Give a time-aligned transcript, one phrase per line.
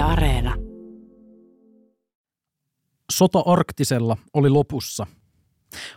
[0.00, 0.54] Yle Areena.
[3.10, 5.06] Sota arktisella oli lopussa.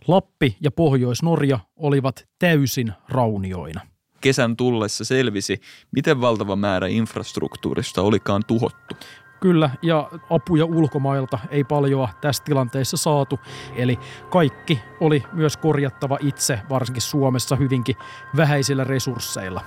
[0.08, 3.82] Lappi ja Pohjois-Norja olivat täysin raunioina.
[4.22, 5.60] Kesän tullessa selvisi,
[5.92, 8.96] miten valtava määrä infrastruktuurista olikaan tuhottu.
[9.40, 13.40] Kyllä, ja apuja ulkomailta ei paljoa tässä tilanteessa saatu,
[13.76, 14.00] eli
[14.30, 17.96] kaikki oli myös korjattava itse, varsinkin Suomessa hyvinkin
[18.36, 19.62] vähäisillä resursseilla.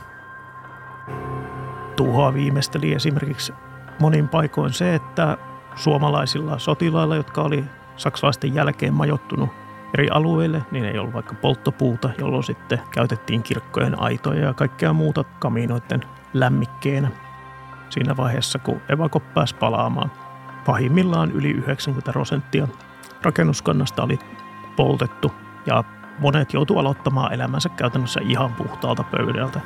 [1.97, 3.53] Tuhoa viimeisteli esimerkiksi
[3.99, 5.39] monin paikoin se, että
[5.75, 7.65] suomalaisilla sotilailla, jotka oli
[7.97, 9.51] saksalaisten jälkeen majottunut
[9.95, 15.25] eri alueille, niin ei ollut vaikka polttopuuta, jolloin sitten käytettiin kirkkojen aitoja ja kaikkea muuta
[15.39, 16.01] kaminoiden
[16.35, 17.11] lämmikkeenä.
[17.91, 20.11] Siinä vaiheessa, kun evako pääsi palaamaan,
[20.67, 22.69] pahimmillaan yli 90 prosenttia
[23.23, 24.19] rakennuskannasta oli
[24.77, 25.33] poltettu
[25.67, 25.85] ja
[26.19, 29.61] monet joutuivat aloittamaan elämänsä käytännössä ihan puhtaalta pöydältä.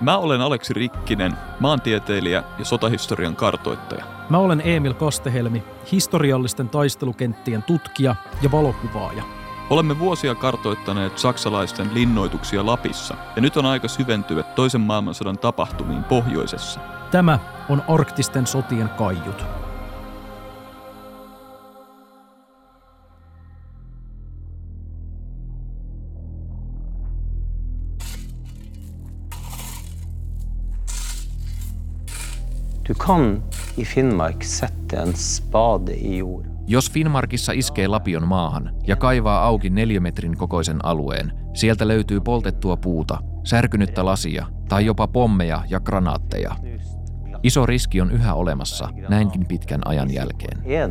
[0.00, 4.04] Mä olen Aleksi Rikkinen, maantieteilijä ja sotahistorian kartoittaja.
[4.30, 5.62] Mä olen Emil Kastehelmi,
[5.92, 9.22] historiallisten taistelukenttien tutkija ja valokuvaaja.
[9.70, 16.80] Olemme vuosia kartoittaneet saksalaisten linnoituksia Lapissa, ja nyt on aika syventyä toisen maailmansodan tapahtumiin pohjoisessa.
[17.10, 19.59] Tämä on arktisten sotien kaiut.
[32.90, 33.42] Du kan
[33.78, 36.46] i Finnmark sette en spade i jord.
[36.66, 43.18] Jos Finnmarkissa iskee lapion maahan ja kaivaa auki neliömetrin kokoisen alueen, sieltä löytyy poltettua puuta,
[43.44, 46.56] särkynyttä lasia tai jopa pommeja ja granaatteja.
[47.42, 50.62] Iso riski on yhä olemassa näinkin pitkän ajan jälkeen.
[50.64, 50.88] Er?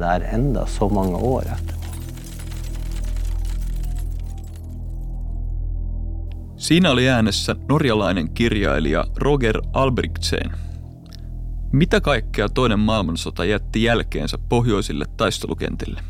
[6.58, 10.69] Siinä oli äänessä norjalainen kirjailija Roger Albrigtsen.
[11.72, 16.02] Mitä kaikkea toinen maailmansota jätti jälkeensä pohjoisille taistelukentille?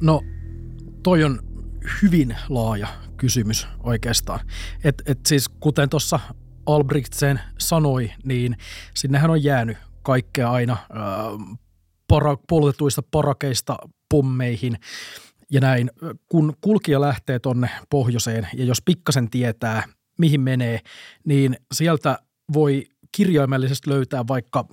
[0.00, 0.22] No,
[1.02, 1.40] toi on
[2.02, 4.40] hyvin laaja kysymys oikeastaan.
[4.84, 6.20] Et, et siis kuten tuossa
[6.66, 8.56] Albrechtsen sanoi, niin
[8.94, 11.06] sinnehän on jäänyt kaikkea aina ää,
[12.08, 13.76] para, poltetuista parakeista
[14.10, 14.76] pommeihin
[15.50, 15.90] ja näin.
[16.28, 19.82] Kun kulkija lähtee tonne pohjoiseen ja jos pikkasen tietää,
[20.18, 20.80] mihin menee,
[21.24, 22.18] niin sieltä
[22.52, 24.64] voi kirjaimellisesti löytää vaikka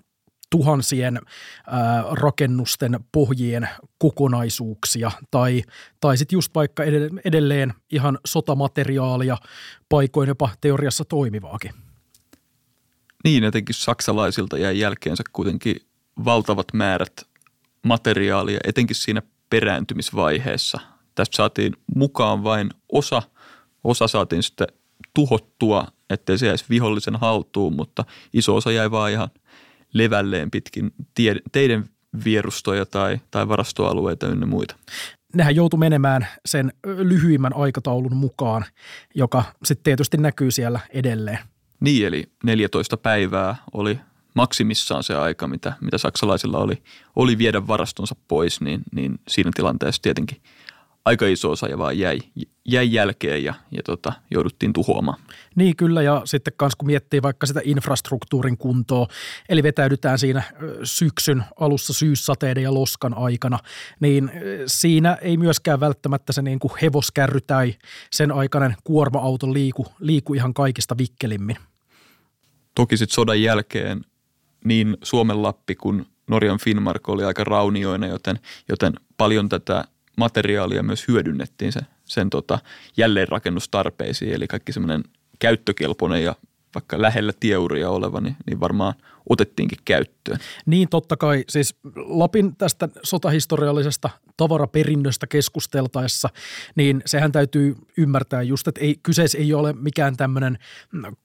[0.49, 1.19] tuhansien
[1.67, 5.63] ää, rakennusten pohjien kokonaisuuksia tai,
[5.99, 6.83] tai sitten just vaikka
[7.25, 9.37] edelleen ihan sotamateriaalia,
[9.89, 11.71] paikoin jopa teoriassa toimivaakin.
[13.23, 15.75] Niin, etenkin saksalaisilta jäi jälkeensä kuitenkin
[16.25, 17.27] valtavat määrät
[17.83, 20.79] materiaalia, etenkin siinä perääntymisvaiheessa.
[21.15, 23.21] Tästä saatiin mukaan vain osa,
[23.83, 24.67] osa saatiin sitten
[25.15, 29.29] tuhottua, ettei se jäisi vihollisen haltuun, mutta iso osa jäi vaan ihan
[29.93, 31.89] levälleen pitkin tie, teiden
[32.25, 34.75] vierustoja tai, tai varastoalueita ynnä muita.
[35.35, 38.65] Nehän joutui menemään sen lyhyimmän aikataulun mukaan,
[39.15, 41.39] joka sitten tietysti näkyy siellä edelleen.
[41.79, 43.99] Niin, eli 14 päivää oli
[44.33, 46.83] maksimissaan se aika, mitä, mitä saksalaisilla oli,
[47.15, 50.41] oli viedä varastonsa pois, niin, niin siinä tilanteessa tietenkin
[51.05, 52.19] aika iso osa ja vaan jäi,
[52.65, 55.19] jäi jälkeen ja, ja tota, jouduttiin tuhoamaan.
[55.55, 59.07] Niin kyllä ja sitten kans kun miettii vaikka sitä infrastruktuurin kuntoa,
[59.49, 60.43] eli vetäydytään siinä
[60.83, 63.59] syksyn alussa syyssateiden ja loskan aikana,
[63.99, 64.31] niin
[64.65, 67.75] siinä ei myöskään välttämättä se niin kuin hevoskärry tai
[68.11, 71.57] sen aikainen kuorma-auto liiku, liiku ihan kaikista vikkelimmin.
[72.75, 74.01] Toki sitten sodan jälkeen
[74.65, 78.39] niin Suomen Lappi kuin Norjan Finnmark oli aika raunioina, joten,
[78.69, 79.85] joten paljon tätä
[80.17, 82.59] materiaalia myös hyödynnettiin se, sen tota
[82.97, 85.03] jälleenrakennustarpeisiin, eli kaikki semmoinen
[85.39, 86.35] käyttökelpoinen ja
[86.75, 88.93] vaikka lähellä tieuria oleva, niin, niin varmaan
[89.29, 90.37] otettiinkin käyttöön.
[90.65, 96.29] Niin totta kai, siis Lapin tästä sotahistoriallisesta tavaraperinnöstä keskusteltaessa,
[96.75, 100.57] niin sehän täytyy ymmärtää just, että ei, kyseessä ei ole mikään tämmöinen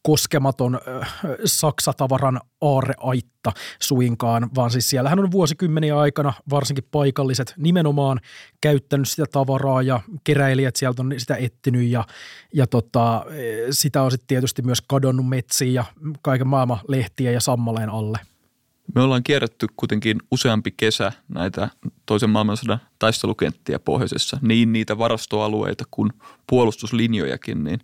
[0.03, 1.15] koskematon äh,
[1.45, 8.21] saksatavaran aarreaitta suinkaan, vaan siis siellähän on vuosikymmeniä aikana varsinkin paikalliset nimenomaan
[8.61, 12.05] käyttänyt sitä tavaraa ja keräilijät sieltä on sitä etsinyt ja,
[12.55, 13.27] ja tota,
[13.71, 15.85] sitä on sitten tietysti myös kadonnut metsiin ja
[16.23, 17.41] kaiken maailman lehtiä ja
[17.89, 18.19] sammaleen alle.
[18.95, 21.69] Me ollaan kierretty kuitenkin useampi kesä näitä
[22.07, 26.13] toisen maailmansodan taistelukenttiä pohjoisessa, niin niitä varastoalueita kuin
[26.47, 27.81] puolustuslinjojakin, niin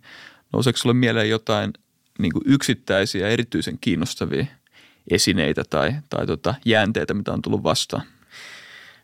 [0.53, 1.73] nouseeko sinulle mieleen jotain
[2.19, 4.45] niin kuin yksittäisiä erityisen kiinnostavia
[5.11, 8.03] esineitä tai, tai tota, jäänteitä, mitä on tullut vastaan?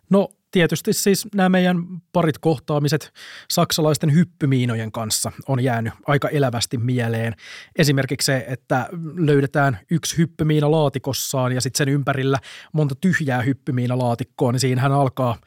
[0.09, 1.83] No tietysti siis nämä meidän
[2.13, 3.13] parit kohtaamiset
[3.49, 7.35] saksalaisten hyppymiinojen kanssa on jäänyt aika elävästi mieleen.
[7.75, 12.39] Esimerkiksi se, että löydetään yksi hyppymiina laatikossaan ja sitten sen ympärillä
[12.73, 15.37] monta tyhjää hyppymiinalaatikkoa, niin siinä hän alkaa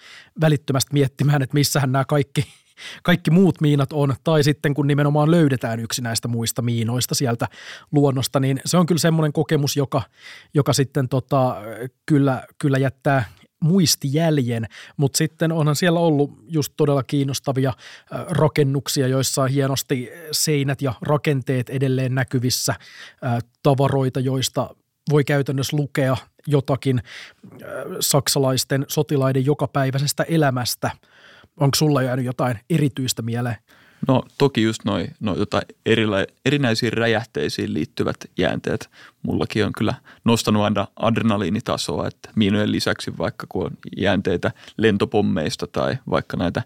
[0.41, 2.47] välittömästi miettimään, että missähän nämä kaikki
[3.03, 7.49] kaikki muut miinat on, tai sitten kun nimenomaan löydetään yksi näistä muista miinoista sieltä
[7.93, 10.03] luonnosta, niin se on kyllä semmoinen kokemus, joka,
[10.55, 11.57] joka sitten tota,
[12.07, 13.25] kyllä, kyllä jättää
[13.65, 14.67] muistijäljen,
[14.97, 17.73] mutta sitten onhan siellä ollut just todella kiinnostavia
[18.29, 22.75] rakennuksia, joissa on hienosti seinät ja rakenteet edelleen näkyvissä,
[23.63, 24.77] tavaroita, joista
[25.11, 26.17] voi käytännössä lukea
[26.47, 27.03] jotakin
[28.01, 30.91] saksalaisten sotilaiden jokapäiväisestä elämästä–
[31.61, 33.57] Onko sulla jäänyt jotain erityistä mieleen?
[34.09, 35.63] No toki just noin no, jotain
[36.45, 38.91] erinäisiin räjähteisiin liittyvät jäänteet.
[39.23, 45.99] Mullakin on kyllä nostanut aina adrenaliinitasoa, että miinojen lisäksi vaikka kun on jäänteitä lentopommeista tai
[46.11, 46.63] vaikka näitä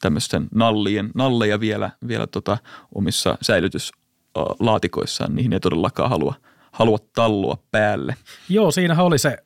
[0.00, 2.58] tämmöisten nallien, nalleja vielä, vielä tota
[2.94, 6.34] omissa säilytyslaatikoissaan, niihin ei todellakaan halua,
[6.72, 8.16] halua tallua päälle.
[8.48, 9.38] Joo, siinähän oli se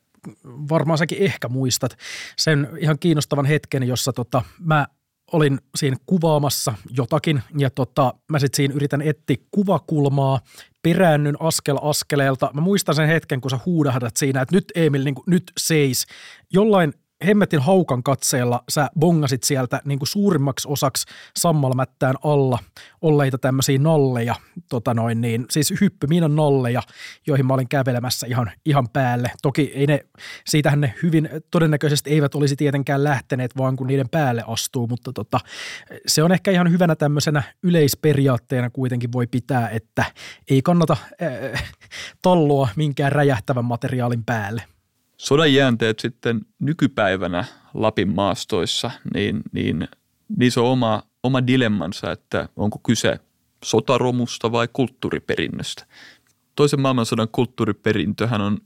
[0.45, 1.97] varmaan säkin ehkä muistat
[2.37, 4.87] sen ihan kiinnostavan hetken, jossa tota, mä
[5.31, 10.39] olin siinä kuvaamassa jotakin ja tota, mä sitten siinä yritän etsiä kuvakulmaa,
[10.83, 12.51] peräännyn askel askeleelta.
[12.53, 16.05] Mä muistan sen hetken, kun sä huudahdat siinä, että nyt Emil, niin kuin, nyt seis.
[16.53, 16.93] Jollain
[17.25, 21.05] hemmetin haukan katseella sä bongasit sieltä niin kuin suurimmaksi osaksi
[21.37, 22.59] sammalmättään alla
[23.01, 24.35] olleita tämmöisiä nalleja,
[24.69, 26.81] tota noin niin, siis hyppymiinan nalleja,
[27.27, 29.31] joihin mä olin kävelemässä ihan, ihan päälle.
[29.41, 29.99] Toki ei ne,
[30.45, 35.39] siitähän ne hyvin todennäköisesti eivät olisi tietenkään lähteneet, vaan kun niiden päälle astuu, mutta tota,
[36.07, 40.05] se on ehkä ihan hyvänä tämmöisenä yleisperiaatteena kuitenkin voi pitää, että
[40.49, 40.97] ei kannata
[41.53, 41.63] äh,
[42.21, 44.63] talloa minkään räjähtävän materiaalin päälle
[45.17, 49.87] sodan jäänteet sitten nykypäivänä Lapin maastoissa, niin, niin
[50.37, 53.19] niissä on oma, oma dilemmansa, että onko kyse
[53.65, 55.85] sotaromusta vai kulttuuriperinnöstä.
[56.55, 58.57] Toisen maailmansodan kulttuuriperintöhän on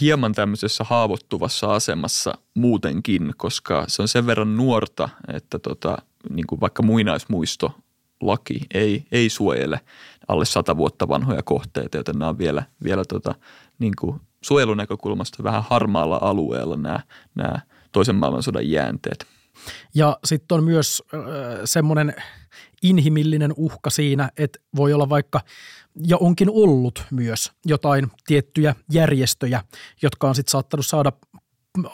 [0.00, 5.98] hieman tämmöisessä haavoittuvassa asemassa muutenkin, koska se on sen verran nuorta, että tota,
[6.30, 7.72] niin kuin vaikka muinaismuisto
[8.20, 9.80] laki ei, ei suojele
[10.28, 13.34] alle sata vuotta vanhoja kohteita, joten nämä on vielä, vielä tota,
[13.78, 17.00] niin kuin suojelunäkökulmasta vähän harmaalla alueella nämä,
[17.34, 17.60] nämä
[17.92, 19.26] toisen maailmansodan jäänteet.
[19.94, 21.20] Ja sitten on myös äh,
[21.64, 22.14] semmoinen
[22.82, 25.40] inhimillinen uhka siinä, että voi olla vaikka,
[26.06, 29.64] ja onkin ollut myös jotain tiettyjä järjestöjä,
[30.02, 31.12] jotka on sitten saattanut saada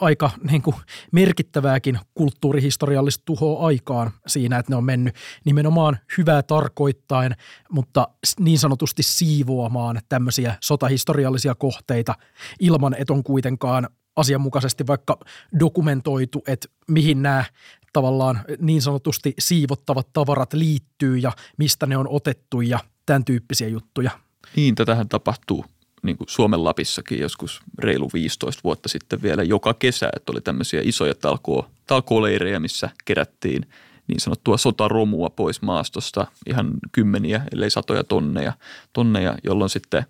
[0.01, 0.75] aika niin kuin
[1.11, 5.15] merkittävääkin kulttuurihistoriallista tuhoa aikaan siinä, että ne on mennyt
[5.45, 7.35] nimenomaan hyvää tarkoittain,
[7.71, 8.07] mutta
[8.39, 12.15] niin sanotusti siivoamaan tämmöisiä sotahistoriallisia kohteita
[12.59, 15.19] ilman, että on kuitenkaan asianmukaisesti vaikka
[15.59, 17.45] dokumentoitu, että mihin nämä
[17.93, 24.11] tavallaan niin sanotusti siivottavat tavarat liittyy ja mistä ne on otettu ja tämän tyyppisiä juttuja.
[24.55, 25.65] Niin, tätähän tapahtuu
[26.05, 30.81] niin kuin Suomen Lapissakin joskus reilu 15 vuotta sitten vielä joka kesä, että oli tämmöisiä
[30.83, 33.65] isoja talkoo, talkooleirejä, missä kerättiin
[34.07, 38.53] niin sanottua sotaromua pois maastosta ihan kymmeniä, ellei satoja tonneja,
[38.93, 40.05] tonneja jolloin sitten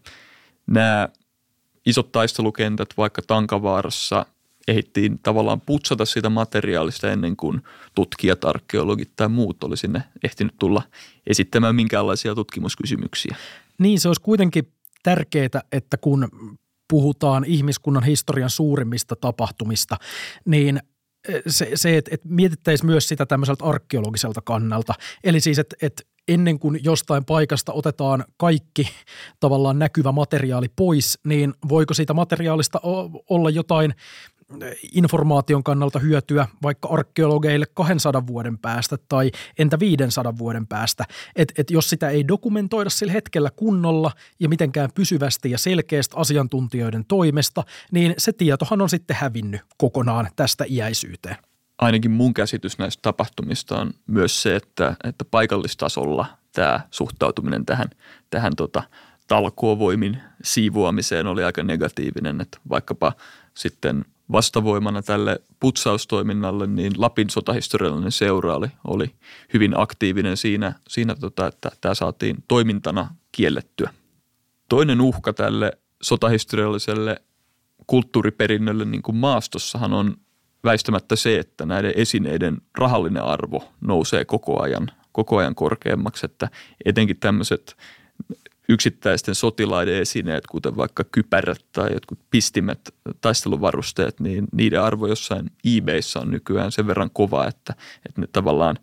[0.67, 1.09] nämä
[1.85, 4.25] isot taistelukentät vaikka Tankavaarassa
[4.67, 7.61] ehittiin tavallaan putsata siitä materiaalista ennen kuin
[7.95, 10.81] tutkijat, arkeologit tai muut oli sinne ehtinyt tulla
[11.27, 13.35] esittämään minkäänlaisia tutkimuskysymyksiä.
[13.77, 14.67] Niin, se olisi kuitenkin
[15.05, 16.27] tärkeää, että kun
[16.89, 19.97] puhutaan ihmiskunnan historian suurimmista tapahtumista,
[20.45, 20.79] niin
[21.29, 24.93] eh, se, se että, että mietittäisiin myös sitä tämmöiseltä arkeologiselta kannalta.
[25.23, 28.89] Eli siis, että, että ennen kuin jostain paikasta otetaan kaikki
[29.39, 32.79] tavallaan näkyvä materiaali pois, niin voiko siitä materiaalista
[33.29, 33.93] olla jotain
[34.93, 41.05] informaation kannalta hyötyä vaikka arkeologeille 200 vuoden päästä tai entä 500 vuoden päästä.
[41.35, 47.05] Että et jos sitä ei dokumentoida sillä hetkellä kunnolla ja mitenkään pysyvästi ja selkeästi asiantuntijoiden
[47.05, 51.35] toimesta, niin se tietohan on sitten hävinnyt kokonaan tästä iäisyyteen.
[51.77, 57.89] Ainakin mun käsitys näistä tapahtumista on myös se, että, että paikallistasolla tämä suhtautuminen tähän,
[58.29, 58.83] tähän tota,
[59.27, 63.13] talkoovoimin siivoamiseen oli aika negatiivinen, että vaikkapa
[63.53, 69.15] sitten– vastavoimana tälle putsaustoiminnalle, niin Lapin sotahistoriallinen seura oli, oli
[69.53, 73.89] hyvin aktiivinen siinä, siinä tota, että tämä saatiin toimintana kiellettyä.
[74.69, 77.21] Toinen uhka tälle sotahistorialliselle
[77.87, 80.17] kulttuuriperinnölle niin kuin maastossahan on
[80.63, 86.49] väistämättä se, että näiden esineiden rahallinen arvo nousee koko ajan, koko ajan korkeammaksi, että
[86.85, 87.77] etenkin tämmöiset
[88.69, 96.19] yksittäisten sotilaiden esineet, kuten vaikka kypärät tai jotkut pistimet, taisteluvarusteet, niin niiden arvo jossain eBayssä
[96.19, 97.73] on nykyään sen verran kova, että,
[98.05, 98.77] että ne tavallaan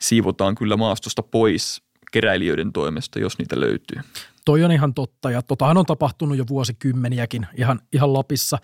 [0.00, 4.00] siivotaan kyllä maastosta pois keräilijöiden toimesta, jos niitä löytyy.
[4.44, 8.58] Toi on ihan totta ja totahan on tapahtunut jo vuosikymmeniäkin ihan, ihan Lapissa.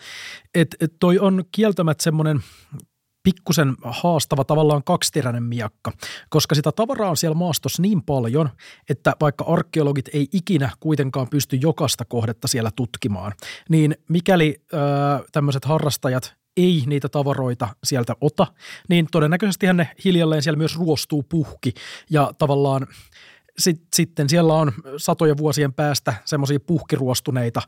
[0.55, 2.40] Et, et toi on kieltämättä semmoinen
[3.23, 5.93] pikkusen haastava tavallaan kaksiteräinen miakka,
[6.29, 8.50] koska sitä tavaraa on siellä maastossa niin paljon,
[8.89, 13.33] että vaikka arkeologit ei ikinä kuitenkaan pysty jokaista kohdetta siellä tutkimaan,
[13.69, 14.81] niin mikäli öö,
[15.33, 18.47] tämmöiset harrastajat ei niitä tavaroita sieltä ota,
[18.89, 21.75] niin todennäköisesti ne hiljalleen siellä myös ruostuu puhki
[22.11, 22.87] ja tavallaan
[23.95, 27.62] sitten siellä on satoja vuosien päästä semmoisia puhkiruostuneita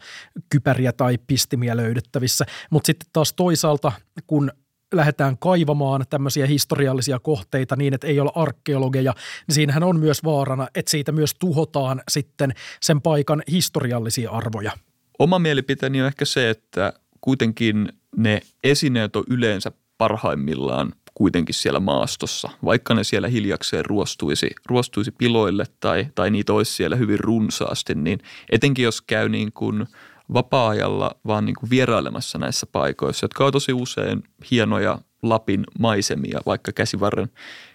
[0.50, 3.92] kypäriä tai pistimiä löydettävissä, mutta sitten taas toisaalta,
[4.26, 4.50] kun
[4.92, 9.14] lähdetään kaivamaan tämmöisiä historiallisia kohteita niin, että ei ole arkeologeja,
[9.46, 14.72] niin siinähän on myös vaarana, että siitä myös tuhotaan sitten sen paikan historiallisia arvoja.
[15.18, 22.50] Oma mielipiteeni on ehkä se, että kuitenkin ne esineet on yleensä parhaimmillaan kuitenkin siellä maastossa,
[22.64, 28.18] vaikka ne siellä hiljakseen ruostuisi, ruostuisi piloille tai, tai niitä olisi siellä hyvin runsaasti, niin
[28.50, 29.86] etenkin jos käy niin kuin–
[30.34, 36.72] vapaa-ajalla vaan niin kuin vierailemassa näissä paikoissa, jotka on tosi usein hienoja Lapin maisemia, vaikka
[36.72, 37.28] käsivarren,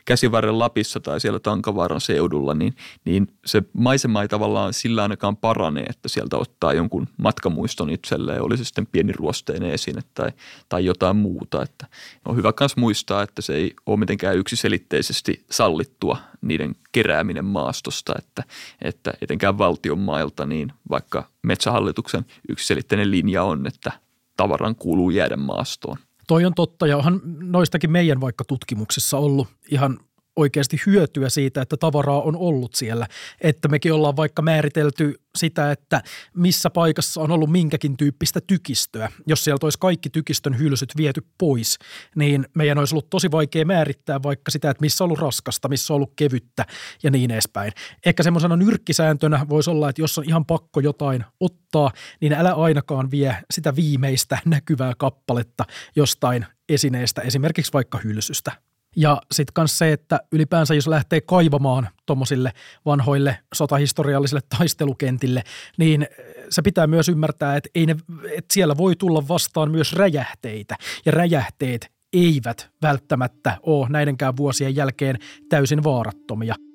[0.06, 2.76] käsivarren Lapissa tai siellä Tankavaaran seudulla, niin,
[3.06, 8.58] niin se maisema ei tavallaan sillä ainakaan parane, että sieltä ottaa jonkun matkamuiston itselleen, oli
[8.58, 10.32] se sitten pieni ruosteinen esine tai,
[10.70, 11.64] tai jotain muuta.
[11.64, 11.88] Että
[12.26, 18.44] on hyvä myös muistaa, että se ei ole mitenkään yksiselitteisesti sallittua niiden kerääminen maastosta, että,
[18.82, 23.92] että etenkään valtion mailta, niin vaikka metsähallituksen yksiselitteinen linja on, että
[24.38, 25.98] tavaran kuuluu jäädä maastoon.
[26.28, 30.00] Toi on totta ja onhan noistakin meidän vaikka tutkimuksissa ollut ihan
[30.38, 33.08] oikeasti hyötyä siitä, että tavaraa on ollut siellä.
[33.42, 36.02] Että mekin ollaan vaikka määritelty sitä, että
[36.36, 39.12] missä paikassa on ollut minkäkin tyyppistä tykistöä.
[39.28, 41.78] Jos sieltä olisi kaikki tykistön hylsyt viety pois,
[42.16, 45.94] niin meidän olisi ollut tosi vaikea määrittää vaikka sitä, että missä on ollut raskasta, missä
[45.94, 46.66] on ollut kevyttä
[47.04, 47.72] ja niin edespäin.
[48.06, 51.92] Ehkä semmoisena nyrkkisääntönä voisi olla, että jos on ihan pakko jotain ottaa,
[52.22, 55.66] niin älä ainakaan vie sitä viimeistä näkyvää kappaletta
[55.96, 58.67] jostain esineestä, esimerkiksi vaikka hylsystä.
[58.98, 62.52] Ja sitten myös se, että ylipäänsä jos lähtee kaivamaan tuommoisille
[62.86, 65.44] vanhoille sotahistoriallisille taistelukentille,
[65.78, 66.08] niin
[66.50, 70.76] se pitää myös ymmärtää, että, ei ne, että siellä voi tulla vastaan myös räjähteitä.
[71.06, 76.56] Ja räjähteet eivät välttämättä ole näidenkään vuosien jälkeen täysin vaarattomia–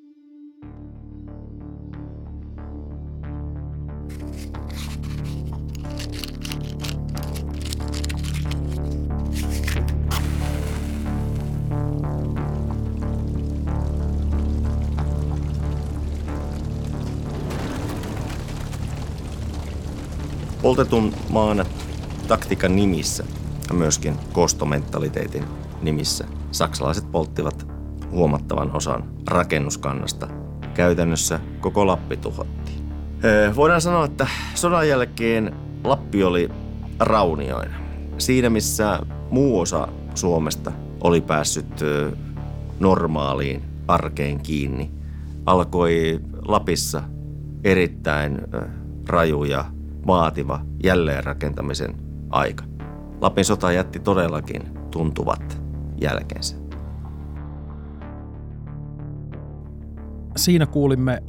[20.63, 21.65] Poltetun maan
[22.27, 23.23] taktiikan nimissä
[23.69, 25.43] ja myöskin kostomentaliteetin
[25.81, 27.67] nimissä saksalaiset polttivat
[28.11, 30.27] huomattavan osan rakennuskannasta.
[30.73, 32.83] Käytännössä koko Lappi tuhottiin.
[33.55, 36.49] Voidaan sanoa, että sodan jälkeen Lappi oli
[36.99, 37.69] raunioin.
[38.17, 41.81] Siinä missä muu osa Suomesta oli päässyt
[42.79, 44.91] normaaliin arkeen kiinni,
[45.45, 47.03] alkoi Lapissa
[47.63, 48.41] erittäin
[49.07, 49.65] rajuja
[50.07, 51.95] vaativa jälleenrakentamisen
[52.29, 52.63] aika.
[53.21, 55.61] Lapin sota jätti todellakin tuntuvat
[56.01, 56.55] jälkensä.
[60.35, 61.23] Siinä kuulimme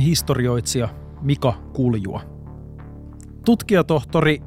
[0.00, 0.88] historioitsija
[1.20, 2.20] Mika Kuljua.
[3.44, 4.42] Tutkijatohtori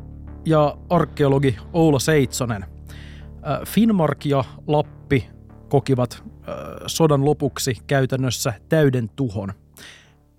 [0.45, 2.63] ja arkeologi Oula Seitsonen.
[2.63, 5.29] Äh, Finnmark ja Lappi
[5.69, 6.55] kokivat äh,
[6.87, 9.53] sodan lopuksi käytännössä täyden tuhon.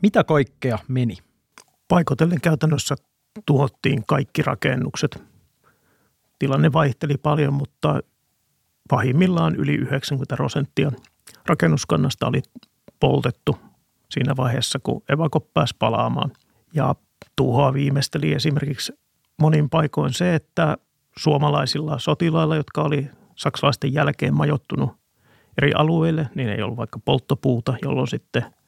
[0.02, 1.16] Mitä kaikkea meni?
[1.88, 2.94] Paikotellen käytännössä
[3.46, 5.22] tuhottiin kaikki rakennukset.
[6.38, 8.00] Tilanne vaihteli paljon, mutta
[8.88, 10.92] pahimmillaan yli 90 prosenttia
[11.46, 12.42] rakennuskannasta oli
[13.00, 13.56] poltettu
[14.10, 16.30] siinä vaiheessa, kun evakot pääsi palaamaan.
[16.74, 16.94] Ja
[17.36, 18.92] tuhoa viimeisteli esimerkiksi
[19.38, 20.76] monin paikoin se, että
[21.18, 24.90] suomalaisilla sotilailla, jotka oli saksalaisten jälkeen majottunut
[25.58, 28.44] eri alueille, niin ei ollut vaikka polttopuuta, jolloin sitten–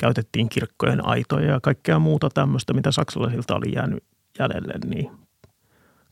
[0.00, 4.04] käytettiin kirkkojen aitoja ja kaikkea muuta tämmöistä, mitä saksalaisilta oli jäänyt
[4.38, 5.10] jäljelle, niin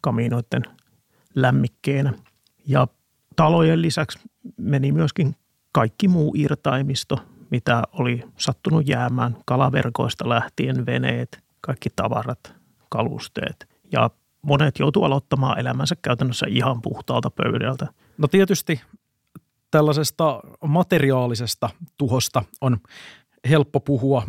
[0.01, 0.63] kamiinoiden
[1.35, 2.13] lämmikkeenä.
[2.67, 2.89] Ja
[3.37, 4.19] talojen lisäksi
[4.57, 5.37] meni myöskin
[5.73, 7.19] kaikki muu irtaimisto,
[7.51, 12.55] mitä oli sattunut jäämään kalaverkoista lähtien, veneet, kaikki tavarat,
[12.89, 13.69] kalusteet.
[13.93, 14.11] Ja
[14.43, 17.87] monet joutuivat aloittamaan elämänsä käytännössä ihan puhtaalta pöydältä.
[18.19, 18.81] No tietysti
[19.71, 22.81] tällaisesta materiaalisesta tuhosta on
[23.49, 24.23] helppo puhua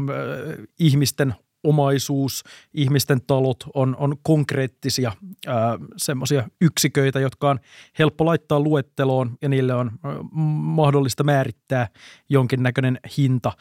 [0.79, 5.11] ihmisten omaisuus, ihmisten talot on, on konkreettisia
[5.97, 7.59] semmoisia yksiköitä, jotka on
[7.99, 9.91] helppo laittaa luetteloon ja niille on
[10.51, 11.87] mahdollista määrittää
[12.29, 13.51] jonkinnäköinen hinta.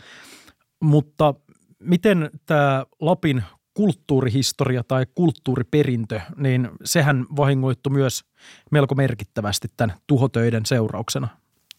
[0.80, 1.34] Mutta
[1.78, 3.42] miten tämä Lapin
[3.74, 8.24] kulttuurihistoria tai kulttuuriperintö, niin sehän vahingoittu myös
[8.70, 11.28] melko merkittävästi tämän tuhotöiden seurauksena.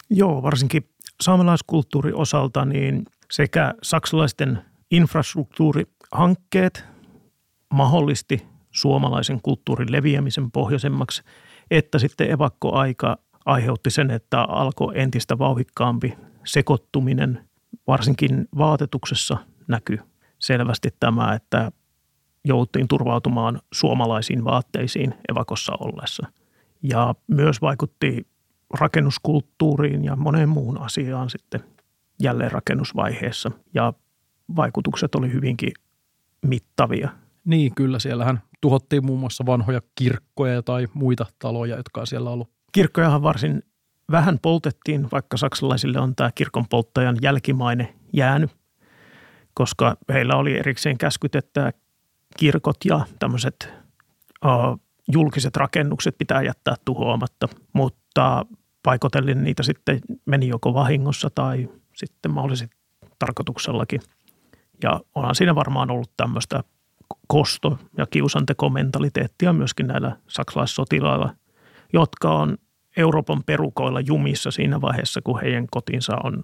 [0.09, 0.89] Joo, varsinkin
[1.21, 6.86] saamelaiskulttuuri osalta niin sekä saksalaisten infrastruktuurihankkeet
[7.74, 11.24] mahdollisti suomalaisen kulttuurin leviämisen pohjoisemmaksi,
[11.71, 17.50] että sitten evakkoaika aiheutti sen, että alkoi entistä vauhikkaampi sekoittuminen,
[17.88, 20.00] varsinkin vaatetuksessa näkyy
[20.39, 21.71] selvästi tämä, että
[22.45, 26.27] jouttiin turvautumaan suomalaisiin vaatteisiin evakossa ollessa.
[26.83, 28.27] Ja myös vaikutti
[28.79, 31.63] rakennuskulttuuriin ja moneen muuhun asiaan sitten
[32.19, 33.51] jälleen rakennusvaiheessa.
[33.73, 33.93] Ja
[34.55, 35.71] vaikutukset oli hyvinkin
[36.45, 37.09] mittavia.
[37.45, 37.99] Niin, kyllä.
[37.99, 42.49] Siellähän tuhottiin muun muassa vanhoja kirkkoja tai muita taloja, jotka on siellä ollut.
[42.71, 43.63] Kirkkojahan varsin
[44.11, 48.51] vähän poltettiin, vaikka saksalaisille on tämä kirkon polttajan jälkimaine jäänyt,
[49.53, 51.73] koska heillä oli erikseen käskyt, että
[52.38, 53.69] kirkot ja tämmöiset
[54.45, 54.79] uh,
[55.13, 58.45] julkiset rakennukset pitää jättää tuhoamatta, mutta
[58.83, 61.69] paikotellen niitä sitten meni joko vahingossa tai
[62.00, 62.75] sitten mahdollisesti
[63.20, 64.01] tarkoituksellakin.
[64.84, 66.63] Ja onhan siinä varmaan ollut tämmöistä
[67.27, 71.36] kosto- ja kiusantekomentaliteettia myöskin näillä saksalaissotilailla,
[71.94, 72.58] jotka on
[72.98, 76.44] Euroopan perukoilla jumissa siinä vaiheessa, kun heidän kotinsa on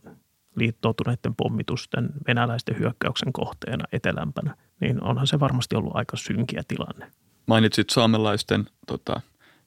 [0.56, 7.12] liittoutuneiden pommitusten venäläisten hyökkäyksen kohteena etelämpänä, niin onhan se varmasti ollut aika synkiä tilanne.
[7.48, 9.22] Mainitsit saamelaisten tota,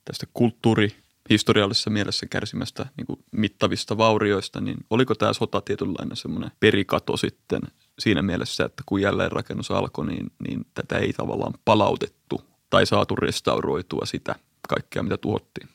[0.05, 0.97] tästä kulttuuri
[1.31, 7.61] historiallisessa mielessä kärsimästä niin kuin mittavista vaurioista, niin oliko tämä sota tietynlainen semmoinen perikato sitten
[7.99, 14.07] siinä mielessä, että kun jälleenrakennus alkoi, niin, niin tätä ei tavallaan palautettu tai saatu restauroitua
[14.07, 14.35] sitä
[14.69, 15.69] kaikkea, mitä tuhottiin?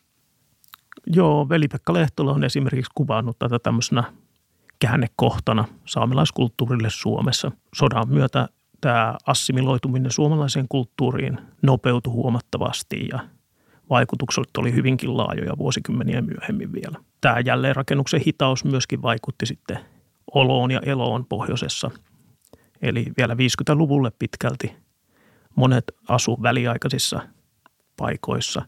[1.07, 4.03] Joo, Veli-Pekka Lehtola on esimerkiksi kuvannut tätä tämmöisenä
[4.79, 7.51] käännekohtana saamelaiskulttuurille Suomessa.
[7.75, 8.49] Sodan myötä
[8.81, 13.19] tämä assimiloituminen suomalaiseen kulttuuriin nopeutui huomattavasti ja
[13.89, 16.99] vaikutukset oli hyvinkin laajoja vuosikymmeniä myöhemmin vielä.
[17.21, 19.79] Tämä jälleenrakennuksen hitaus myöskin vaikutti sitten
[20.33, 21.91] oloon ja eloon pohjoisessa.
[22.81, 24.75] Eli vielä 50-luvulle pitkälti
[25.55, 27.19] monet asu väliaikaisissa
[27.97, 28.61] paikoissa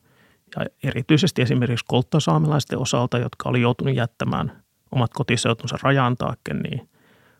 [0.55, 6.89] ja erityisesti esimerkiksi kolttasaamelaisten osalta, jotka oli joutunut jättämään omat kotiseutunsa rajan taakke, niin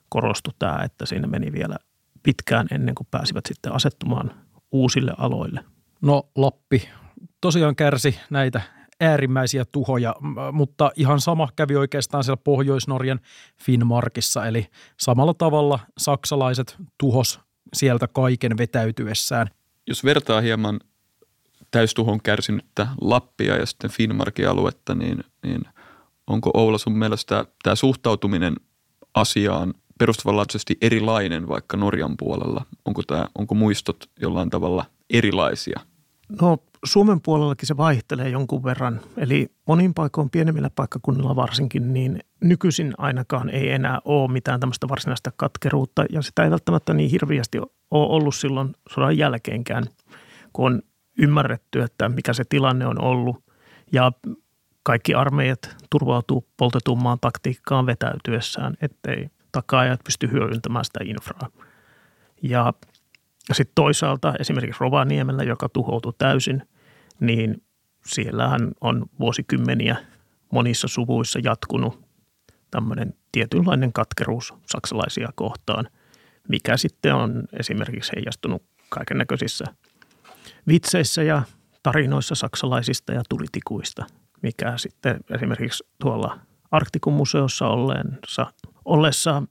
[0.10, 1.78] korostui tämä, että siinä meni vielä
[2.24, 4.32] pitkään ennen kuin pääsivät sitten asettumaan
[4.72, 5.64] uusille aloille.
[6.02, 6.90] No Lappi
[7.46, 8.62] tosiaan kärsi näitä
[9.00, 10.16] äärimmäisiä tuhoja,
[10.52, 13.20] mutta ihan sama kävi oikeastaan siellä Pohjois-Norjan
[13.64, 14.68] Finnmarkissa, eli
[15.00, 17.40] samalla tavalla saksalaiset tuhos
[17.74, 19.48] sieltä kaiken vetäytyessään.
[19.88, 20.80] Jos vertaa hieman
[21.72, 25.62] täystuhon kärsinyttä Lappia ja sitten Finnmarkin aluetta, niin, niin
[26.28, 28.56] onko Oula sun mielestä tämä suhtautuminen
[29.14, 32.66] asiaan perustavanlaatuisesti erilainen vaikka Norjan puolella?
[32.86, 35.80] Onko, tämä, onko muistot jollain tavalla erilaisia–
[36.42, 39.02] No Suomen puolellakin se vaihtelee jonkun verran.
[39.18, 45.32] Eli monin paikoin pienemmillä paikkakunnilla varsinkin, niin nykyisin ainakaan ei enää ole mitään tämmöistä varsinaista
[45.38, 46.06] katkeruutta.
[46.12, 49.84] Ja sitä ei välttämättä niin hirviästi ole ollut silloin sodan jälkeenkään,
[50.54, 50.82] kun on
[51.20, 53.44] ymmärretty, että mikä se tilanne on ollut.
[53.92, 54.12] Ja
[54.84, 61.50] kaikki armeijat turvautuu poltetummaan taktiikkaan vetäytyessään, ettei takaajat pysty hyödyntämään sitä infraa.
[62.42, 62.74] Ja
[63.52, 66.64] sitten toisaalta esimerkiksi Rovaniemellä, joka tuhoutui täysin,
[67.20, 67.64] niin
[68.06, 69.96] siellähän on vuosikymmeniä
[70.52, 72.06] monissa suvuissa jatkunut
[72.72, 75.88] tämmöinen tietynlainen katkeruus saksalaisia kohtaan,
[76.48, 79.66] mikä sitten on esimerkiksi heijastunut kaiken näköisissä
[80.68, 81.44] vitseissä ja
[81.84, 84.06] tarinoissa saksalaisista ja tulitikuista,
[84.42, 86.40] mikä sitten esimerkiksi tuolla
[86.72, 88.54] Arktikun museossa ollessa,
[88.86, 89.44] ollessa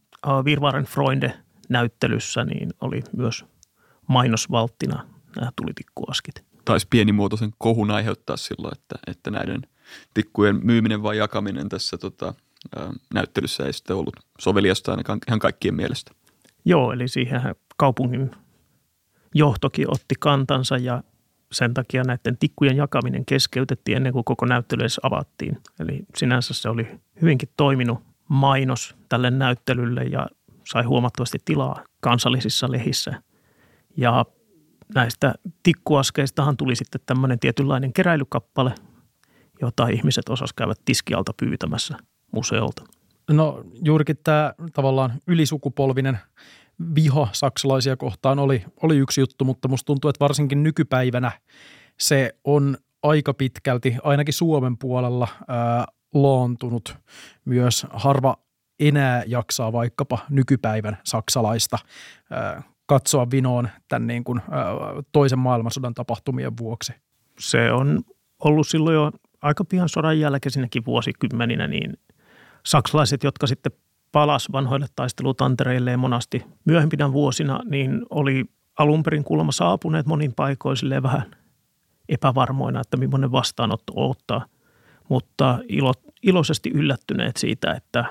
[0.44, 1.34] Virvaren Freunde
[1.68, 3.44] näyttelyssä niin oli myös
[4.08, 6.53] mainosvalttina nämä tulitikkuaskit.
[6.64, 9.62] Taisi pienimuotoisen kohun aiheuttaa silloin, että, että näiden
[10.14, 12.34] tikkujen myyminen vai jakaminen tässä tota,
[13.14, 16.12] näyttelyssä ei sitten ollut soveliasta ainakaan ihan kaikkien mielestä.
[16.64, 17.40] Joo, eli siihen
[17.76, 18.30] kaupungin
[19.34, 21.02] johtokin otti kantansa ja
[21.52, 25.58] sen takia näiden tikkujen jakaminen keskeytettiin ennen kuin koko näyttely edes avattiin.
[25.80, 26.86] Eli sinänsä se oli
[27.22, 27.98] hyvinkin toiminut
[28.28, 30.26] mainos tälle näyttelylle ja
[30.64, 33.14] sai huomattavasti tilaa kansallisissa lehissä–
[33.96, 34.24] ja
[34.94, 38.74] näistä tikkuaskeistahan tuli sitten tämmöinen tietynlainen keräilykappale,
[39.60, 41.96] jota ihmiset osas käyvät tiskialta pyytämässä
[42.32, 42.84] museolta.
[43.30, 46.18] No juurikin tämä tavallaan ylisukupolvinen
[46.94, 51.32] viha saksalaisia kohtaan oli, oli yksi juttu, mutta musta tuntuu, että varsinkin nykypäivänä
[52.00, 56.96] se on aika pitkälti, ainakin Suomen puolella, ää, laantunut
[57.44, 58.36] myös harva
[58.80, 61.78] enää jaksaa vaikkapa nykypäivän saksalaista
[62.30, 64.40] ää, katsoa vinoon tämän niin kuin,
[65.12, 66.92] toisen maailmansodan tapahtumien vuoksi.
[67.38, 68.02] Se on
[68.44, 69.10] ollut silloin jo
[69.42, 71.92] aika pian sodan jälkeisinäkin vuosikymmeninä, niin
[72.66, 73.72] saksalaiset, jotka sitten
[74.12, 78.44] palas vanhoille taistelutantereilleen monasti myöhempinä vuosina, niin oli
[78.78, 81.36] alun perin kuulemma saapuneet monin paikoin vähän
[82.08, 84.46] epävarmoina, että millainen vastaanotto ottaa,
[85.08, 85.92] mutta ilo,
[86.22, 88.04] iloisesti yllättyneet siitä, että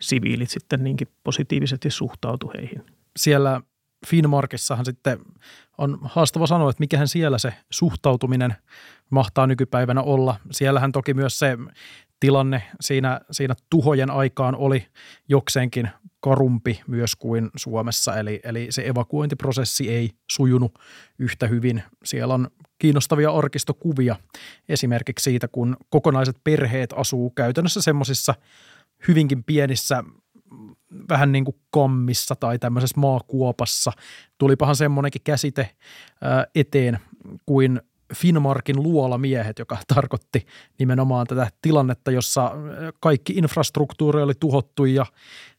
[0.00, 2.86] siviilit sitten niinkin positiivisesti suhtautu heihin.
[3.16, 3.60] Siellä
[4.06, 5.18] Finnmarkissahan sitten
[5.78, 8.54] on haastava sanoa, että mikähän siellä se suhtautuminen
[9.10, 10.36] mahtaa nykypäivänä olla.
[10.50, 11.58] Siellähän toki myös se
[12.20, 14.86] tilanne siinä, siinä tuhojen aikaan oli
[15.28, 15.88] jokseenkin
[16.20, 20.78] karumpi myös kuin Suomessa, eli, eli se evakuointiprosessi ei sujunut
[21.18, 21.82] yhtä hyvin.
[22.04, 24.16] Siellä on kiinnostavia arkistokuvia
[24.68, 28.34] esimerkiksi siitä, kun kokonaiset perheet asuu käytännössä semmoisissa
[29.08, 30.04] hyvinkin pienissä
[31.08, 33.92] vähän niin kuin kommissa tai tämmöisessä maakuopassa.
[34.38, 35.70] Tulipahan semmoinenkin käsite
[36.54, 36.98] eteen
[37.46, 37.80] kuin
[38.14, 40.46] Finmarkin luolamiehet, joka tarkoitti
[40.78, 42.52] nimenomaan tätä tilannetta, jossa
[43.00, 45.06] kaikki infrastruktuuri oli tuhottu ja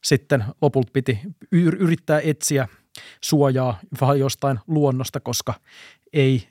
[0.04, 1.18] sitten lopulta piti
[1.52, 2.68] yrittää etsiä
[3.20, 5.54] suojaa vähän jostain luonnosta, koska
[6.12, 6.48] ei,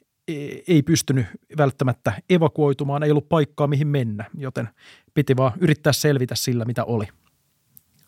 [0.67, 1.25] ei pystynyt
[1.57, 4.69] välttämättä evakuoitumaan, ei ollut paikkaa mihin mennä, joten
[5.13, 7.07] piti vaan yrittää selvitä sillä, mitä oli.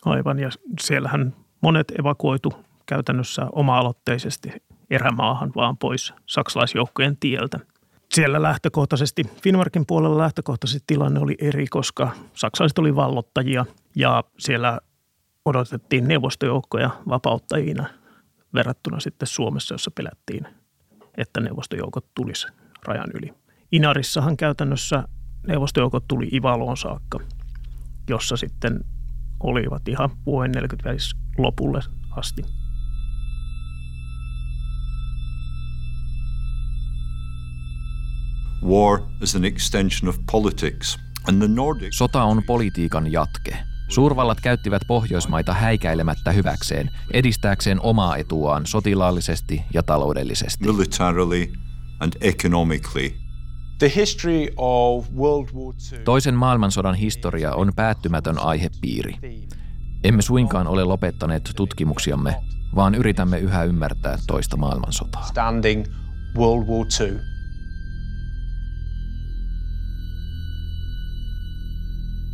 [0.06, 2.54] Aivan, ja siellähän monet evakuoitu
[2.86, 4.50] käytännössä oma-aloitteisesti
[4.90, 7.60] erämaahan vaan pois saksalaisjoukkojen tieltä–
[8.14, 14.80] siellä lähtökohtaisesti, Finmarkin puolella lähtökohtaisesti tilanne oli eri, koska saksalaiset oli vallottajia ja siellä
[15.46, 17.86] odotettiin neuvostojoukkoja vapauttajina
[18.54, 20.48] verrattuna sitten Suomessa, jossa pelättiin,
[21.18, 22.48] että neuvostojoukot tulisi
[22.84, 23.34] rajan yli.
[23.72, 25.04] Inarissahan käytännössä
[25.48, 27.20] neuvostojoukot tuli Ivaloon saakka,
[28.10, 28.80] jossa sitten
[29.44, 32.46] olivat ihan vuoden 45 lopulle asti.
[38.64, 41.00] War is an extension of politics.
[41.28, 41.90] And the Nordic...
[41.92, 43.58] Sota on politiikan jatke.
[43.90, 50.66] Suurvallat käyttivät Pohjoismaita häikäilemättä hyväkseen, edistääkseen omaa etuaan sotilaallisesti ja taloudellisesti.
[50.66, 51.54] Militarily
[52.00, 53.23] and economically.
[56.06, 59.16] Toisen maailmansodan historia on päättymätön aihepiiri.
[60.04, 62.36] Emme suinkaan ole lopettaneet tutkimuksiamme,
[62.76, 65.26] vaan yritämme yhä ymmärtää toista maailmansotaa.
[65.26, 65.86] Standing
[66.38, 67.20] World War II.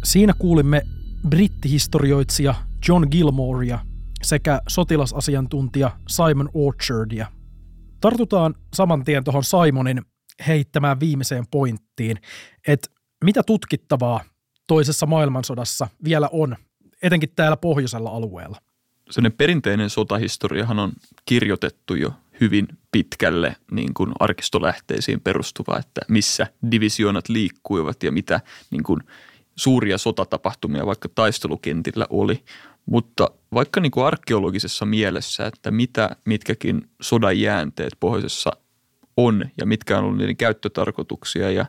[0.04, 0.82] Siinä kuulimme
[1.30, 2.56] brittihistorioitsija
[2.88, 3.80] John Gilmorea
[4.24, 7.28] sekä sotilasasiantuntija Simon Orchardia.
[8.02, 10.02] Tartutaan saman tien tuohon Simonin
[10.48, 12.18] heittämään viimeiseen pointtiin,
[12.68, 12.90] että
[13.24, 14.24] mitä tutkittavaa
[14.68, 16.56] toisessa maailmansodassa vielä on,
[17.02, 18.58] etenkin täällä pohjoisella alueella?
[19.10, 20.92] Sellainen perinteinen sotahistoriahan on
[21.26, 28.84] kirjoitettu jo hyvin pitkälle niin kuin arkistolähteisiin perustuva, että missä divisioonat liikkuivat ja mitä niin
[28.84, 29.00] kuin–
[29.60, 32.44] suuria sotatapahtumia vaikka taistelukentillä oli,
[32.86, 38.52] mutta vaikka niin kuin arkeologisessa mielessä, että mitä mitkäkin sodan jäänteet pohjoisessa
[39.26, 41.66] on ja mitkä on ollut niiden käyttötarkoituksia ja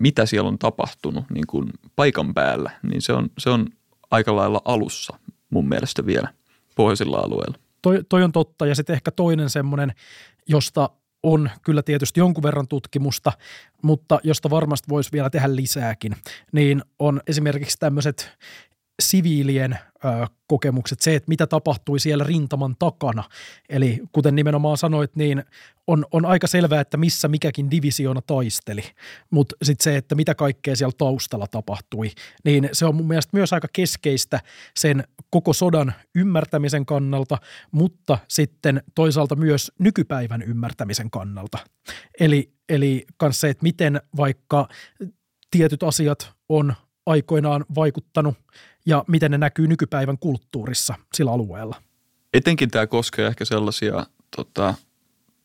[0.00, 3.66] mitä siellä on tapahtunut niin kuin paikan päällä, niin se on, se on
[4.10, 5.18] aika lailla alussa
[5.50, 6.28] mun mielestä vielä
[6.76, 7.58] pohjoisilla alueilla.
[7.82, 9.92] Toi, toi on totta ja sitten ehkä toinen semmoinen,
[10.48, 10.90] josta
[11.22, 13.32] on kyllä tietysti jonkun verran tutkimusta,
[13.82, 16.16] mutta josta varmasti voisi vielä tehdä lisääkin,
[16.52, 18.38] niin on esimerkiksi tämmöiset
[19.00, 19.78] siviilien
[20.46, 23.24] kokemukset, se, että mitä tapahtui siellä rintaman takana.
[23.68, 25.44] Eli kuten nimenomaan sanoit, niin
[25.86, 28.82] on, on aika selvää, että missä mikäkin divisioona taisteli,
[29.30, 32.10] mutta sitten se, että mitä kaikkea siellä taustalla tapahtui,
[32.44, 34.40] niin se on mun mielestä myös aika keskeistä
[34.76, 37.38] sen koko sodan ymmärtämisen kannalta,
[37.70, 41.58] mutta sitten toisaalta myös nykypäivän ymmärtämisen kannalta.
[42.20, 44.68] Eli, eli myös se, että miten vaikka
[45.50, 46.74] tietyt asiat on
[47.06, 48.34] aikoinaan vaikuttanut
[48.86, 51.76] ja miten ne näkyy nykypäivän kulttuurissa sillä alueella.
[52.34, 54.74] Etenkin tämä koskee ehkä sellaisia tota,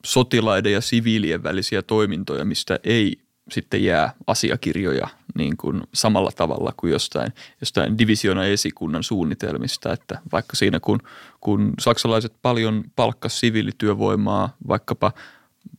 [0.06, 3.20] sotilaiden ja siviilien välisiä toimintoja, mistä ei
[3.52, 10.56] sitten jää asiakirjoja niin kuin samalla tavalla kuin jostain, jostain divisiona esikunnan suunnitelmista, että vaikka
[10.56, 11.00] siinä kun,
[11.40, 15.12] kun saksalaiset paljon palkkas siviilityövoimaa vaikkapa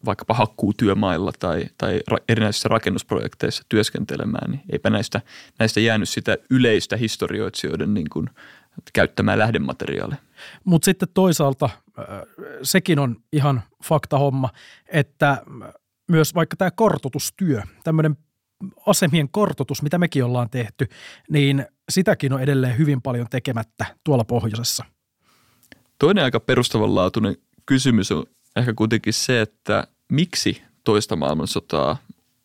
[0.05, 5.21] vaikkapa hakkuutyömailla tai, tai erinäisissä rakennusprojekteissa työskentelemään, niin eipä näistä,
[5.59, 8.31] näistä jäänyt sitä yleistä historioitsijoiden niin kuin,
[8.93, 10.17] käyttämään lähdemateriaalia.
[10.65, 12.05] Mutta sitten toisaalta äh,
[12.63, 14.49] sekin on ihan faktahomma,
[14.89, 15.43] että
[16.11, 18.17] myös vaikka tämä kartotustyö, tämmöinen
[18.87, 20.89] asemien kartotus, mitä mekin ollaan tehty,
[21.31, 24.85] niin sitäkin on edelleen hyvin paljon tekemättä tuolla pohjoisessa.
[25.99, 31.97] Toinen aika perustavanlaatuinen kysymys on ehkä kuitenkin se, että miksi toista maailmansotaa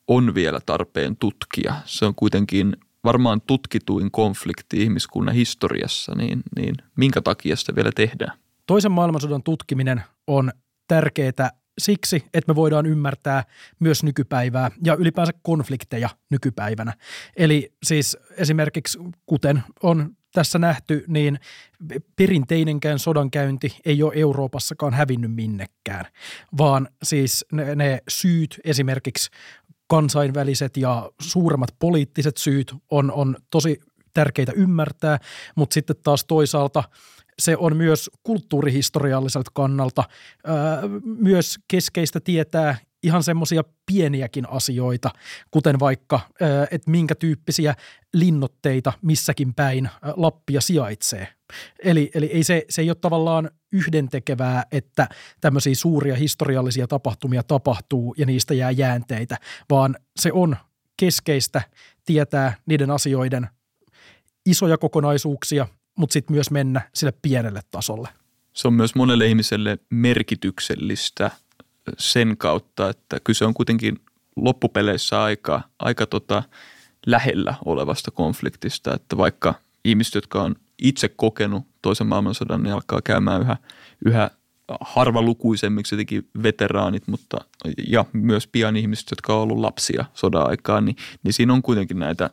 [0.07, 1.73] on vielä tarpeen tutkia.
[1.85, 8.37] Se on kuitenkin varmaan tutkituin konflikti ihmiskunnan historiassa, niin, niin minkä takia sitä vielä tehdään?
[8.67, 10.51] Toisen maailmansodan tutkiminen on
[10.87, 13.43] tärkeää siksi, että me voidaan ymmärtää
[13.79, 16.93] myös nykypäivää ja ylipäänsä konflikteja nykypäivänä.
[17.37, 21.39] Eli siis esimerkiksi kuten on tässä nähty, niin
[22.15, 26.05] perinteinenkään sodankäynti ei ole Euroopassakaan hävinnyt minnekään,
[26.57, 29.29] vaan siis ne, ne syyt esimerkiksi
[29.87, 33.79] kansainväliset ja suuremmat poliittiset syyt on, on tosi
[34.13, 35.19] tärkeitä ymmärtää,
[35.55, 36.83] mutta sitten taas toisaalta
[37.39, 40.03] se on myös kulttuurihistorialliselta kannalta
[40.45, 45.09] ää, myös keskeistä tietää ihan semmoisia pieniäkin asioita,
[45.51, 46.19] kuten vaikka,
[46.71, 47.75] että minkä tyyppisiä
[48.13, 51.27] linnotteita missäkin päin Lappia sijaitsee.
[51.83, 55.07] Eli, eli ei se, se ei ole tavallaan yhdentekevää, että
[55.41, 59.37] tämmöisiä suuria historiallisia tapahtumia tapahtuu ja niistä jää jäänteitä,
[59.69, 60.55] vaan se on
[60.97, 61.61] keskeistä
[62.05, 63.47] tietää niiden asioiden
[64.45, 68.09] isoja kokonaisuuksia, mutta sitten myös mennä sille pienelle tasolle.
[68.53, 71.31] Se on myös monelle ihmiselle merkityksellistä
[71.97, 73.99] sen kautta, että kyse on kuitenkin
[74.35, 76.43] loppupeleissä aika, aika tota
[77.05, 79.53] lähellä olevasta konfliktista, että vaikka
[79.85, 83.57] ihmiset, jotka on itse kokenut toisen maailmansodan, niin alkaa käymään yhä,
[84.05, 84.31] yhä
[84.81, 87.37] harvalukuisemmiksi jotenkin veteraanit, mutta
[87.87, 91.99] ja myös pian ihmiset, jotka on ollut lapsia sodan aikaan, niin, niin siinä on kuitenkin
[91.99, 92.29] näitä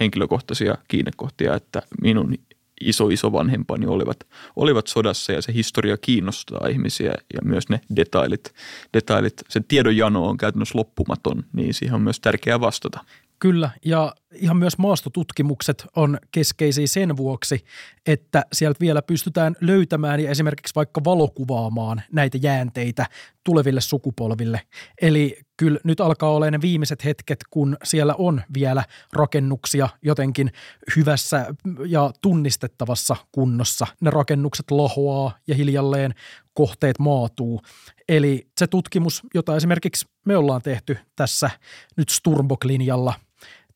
[0.00, 2.34] henkilökohtaisia kiinnekohtia, että minun
[2.80, 8.54] iso iso vanhempani olivat, olivat sodassa ja se historia kiinnostaa ihmisiä ja myös ne detailit,
[8.94, 13.04] detailit, se tiedonjano on käytännössä loppumaton, niin siihen on myös tärkeää vastata.
[13.38, 17.64] Kyllä, ja ihan myös maastotutkimukset on keskeisiä sen vuoksi,
[18.06, 23.06] että sieltä vielä pystytään löytämään ja esimerkiksi vaikka valokuvaamaan näitä jäänteitä
[23.44, 24.60] tuleville sukupolville.
[25.02, 30.52] Eli kyllä nyt alkaa olla ne viimeiset hetket, kun siellä on vielä rakennuksia jotenkin
[30.96, 31.54] hyvässä
[31.86, 33.86] ja tunnistettavassa kunnossa.
[34.00, 36.14] Ne rakennukset lahoaa ja hiljalleen
[36.54, 37.62] kohteet maatuu.
[38.08, 41.50] Eli se tutkimus, jota esimerkiksi me ollaan tehty tässä
[41.96, 43.14] nyt Sturmbok-linjalla–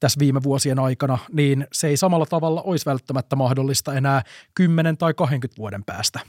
[0.05, 4.23] tässä viime vuosien aikana, niin se ei samalla tavalla olisi välttämättä mahdollista enää
[4.55, 6.21] 10 tai 20 vuoden päästä.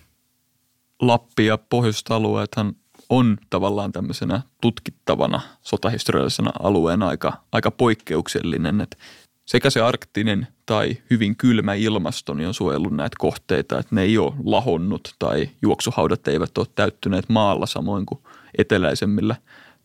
[1.02, 2.76] Lappi ja pohjoiset alueethan
[3.10, 8.98] on tavallaan tämmöisenä tutkittavana sotahistoriallisena alueena aika, aika poikkeuksellinen, että
[9.46, 14.18] sekä se arktinen tai hyvin kylmä ilmasto niin on suojellut näitä kohteita, että ne ei
[14.18, 18.20] ole lahonnut tai juoksuhaudat eivät ole täyttyneet maalla samoin kuin
[18.58, 19.36] eteläisemmillä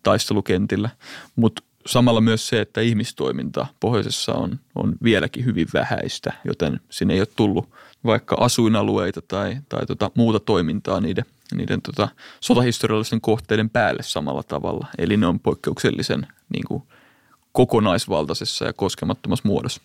[0.03, 0.91] taistelukentillä.
[1.37, 7.21] Mutta samalla myös se, että ihmistoiminta pohjoisessa on, on vieläkin hyvin vähäistä, joten sinne ei
[7.21, 7.69] ole tullut
[8.05, 12.09] vaikka asuinalueita tai, tai tota muuta toimintaa niiden, niiden tota
[12.41, 14.87] sotahistoriallisten kohteiden päälle samalla tavalla.
[14.99, 16.83] Eli ne on poikkeuksellisen niin kuin,
[17.53, 19.83] kokonaisvaltaisessa ja koskemattomassa muodossa.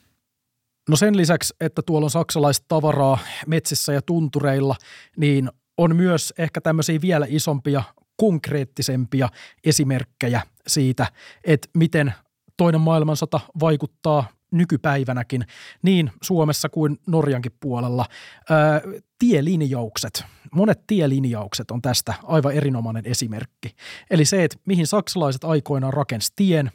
[0.90, 4.76] No sen lisäksi, että tuolla on saksalaista tavaraa metsissä ja tuntureilla,
[5.18, 7.84] niin on myös ehkä tämmöisiä vielä isompia
[8.18, 9.30] konkreettisempia
[9.64, 11.12] esimerkkejä siitä,
[11.44, 12.14] että miten
[12.58, 15.46] toinen maailmansota vaikuttaa nykypäivänäkin
[15.82, 18.06] niin Suomessa kuin Norjankin puolella.
[18.50, 18.82] Ää,
[19.20, 23.76] tielinjaukset, monet tielinjaukset on tästä aivan erinomainen esimerkki.
[24.10, 26.72] Eli se, että mihin saksalaiset aikoinaan rakensi tien,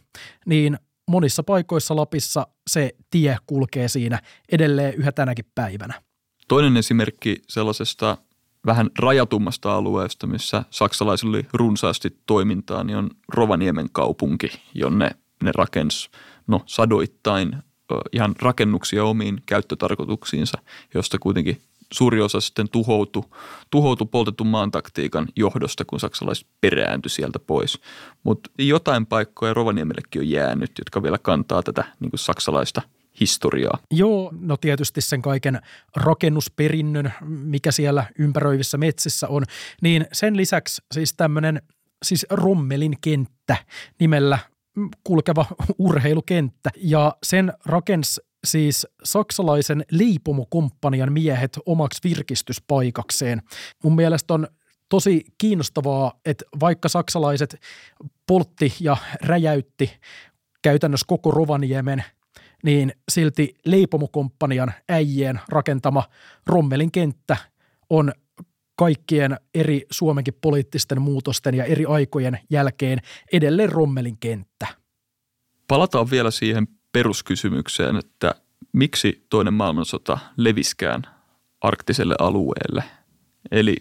[0.47, 0.79] niin
[1.11, 4.21] monissa paikoissa Lapissa se tie kulkee siinä
[4.53, 6.03] edelleen yhä tänäkin päivänä.
[6.49, 8.19] Toinen esimerkki sellaisesta
[8.67, 15.11] vähän rajatummasta alueesta, missä saksalaisilla oli runsaasti toimintaa, niin on Rovaniemen kaupunki, jonne
[15.43, 16.11] ne rakens
[16.47, 17.57] no, sadoittain
[18.13, 20.59] ihan rakennuksia omiin käyttötarkoituksiinsa,
[20.95, 23.23] josta kuitenkin suuri osa sitten tuhoutui,
[23.71, 27.81] tuhoutui poltetun maan taktiikan johdosta, kun saksalaiset perääntyi sieltä pois.
[28.23, 32.83] Mutta jotain paikkoja Rovaniemellekin on jäänyt, jotka vielä kantaa tätä niin kuin saksalaista–
[33.21, 33.79] historiaa.
[33.91, 35.61] Joo, no tietysti sen kaiken
[35.97, 39.43] rakennusperinnön, mikä siellä ympäröivissä metsissä on,
[39.83, 41.63] niin sen lisäksi siis tämmöinen
[42.03, 43.57] siis Rommelin kenttä
[44.01, 44.39] nimellä
[45.05, 45.47] kulkeva
[45.79, 53.43] urheilukenttä ja sen rakens siis saksalaisen leipomokomppanian miehet omaksi virkistyspaikakseen.
[53.85, 54.47] Mun mielestä on
[54.89, 57.61] tosi kiinnostavaa, että vaikka saksalaiset
[58.27, 59.91] poltti ja räjäytti
[60.63, 62.05] käytännössä koko Rovaniemen–
[62.63, 66.03] niin silti leipomokomppanian äijien rakentama
[66.47, 67.37] Rommelin kenttä
[67.91, 68.13] on
[68.81, 72.99] kaikkien eri Suomenkin poliittisten muutosten ja eri aikojen jälkeen
[73.33, 74.67] edelleen Rommelin kenttä.
[75.69, 78.35] Palataan vielä siihen peruskysymykseen, että
[78.73, 81.03] miksi toinen maailmansota leviskään
[81.61, 82.85] arktiselle alueelle.
[83.51, 83.77] Eli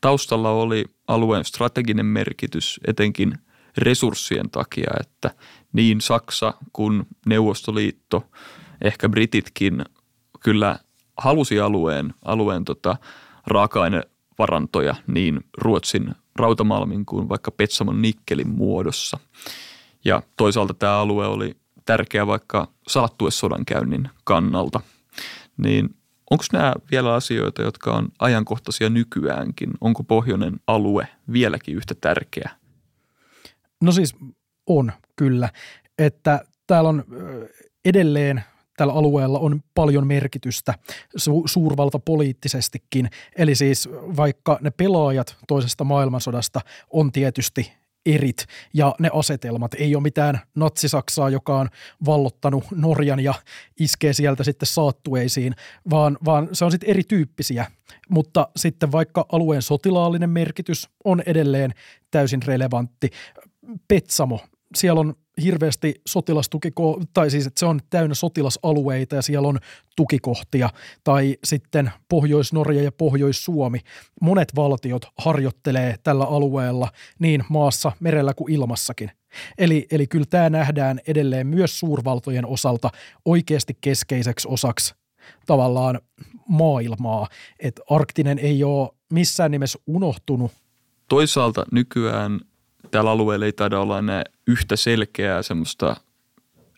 [0.00, 3.34] taustalla oli alueen strateginen merkitys etenkin
[3.78, 5.30] resurssien takia, että
[5.72, 8.30] niin Saksa kuin Neuvostoliitto,
[8.84, 9.84] ehkä Brititkin
[10.40, 10.78] kyllä
[11.16, 12.96] halusi alueen, alueen tota,
[14.38, 19.18] raaka-ainevarantoja niin Ruotsin rautamalmin kuin vaikka Petsamon nikkelin muodossa.
[20.04, 24.80] Ja toisaalta tämä alue oli tärkeä vaikka salattuessodankäynnin kannalta.
[25.56, 25.96] Niin
[26.30, 29.70] onko nämä vielä asioita, jotka on ajankohtaisia nykyäänkin?
[29.80, 32.50] Onko pohjoinen alue vieläkin yhtä tärkeä?
[33.82, 34.14] No siis
[34.66, 35.48] on kyllä,
[35.98, 37.04] että täällä on
[37.84, 38.44] edelleen
[38.76, 40.74] tällä alueella on paljon merkitystä
[41.18, 43.10] su- suurvalta poliittisestikin.
[43.36, 46.60] Eli siis vaikka ne pelaajat toisesta maailmansodasta
[46.90, 47.72] on tietysti
[48.06, 49.74] erit ja ne asetelmat.
[49.74, 51.68] Ei ole mitään natsisaksaa, joka on
[52.06, 53.34] vallottanut Norjan ja
[53.80, 55.54] iskee sieltä sitten saattueisiin,
[55.90, 57.66] vaan, vaan se on sitten erityyppisiä.
[58.08, 61.74] Mutta sitten vaikka alueen sotilaallinen merkitys on edelleen
[62.10, 63.10] täysin relevantti.
[63.88, 64.40] Petsamo,
[64.76, 69.58] siellä on hirveästi sotilastukiko, tai siis että se on täynnä sotilasalueita ja siellä on
[69.96, 70.70] tukikohtia,
[71.04, 73.80] tai sitten Pohjois-Norja ja Pohjois-Suomi.
[74.20, 79.10] Monet valtiot harjoittelee tällä alueella niin maassa, merellä kuin ilmassakin.
[79.58, 82.90] Eli, eli kyllä tämä nähdään edelleen myös suurvaltojen osalta
[83.24, 84.94] oikeasti keskeiseksi osaksi
[85.46, 86.00] tavallaan
[86.48, 87.28] maailmaa,
[87.60, 90.52] että arktinen ei ole missään nimessä unohtunut.
[91.08, 92.40] Toisaalta nykyään
[92.90, 95.96] tällä alueella ei taida olla enää yhtä selkeää semmoista